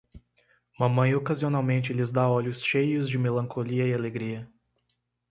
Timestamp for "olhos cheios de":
2.27-3.19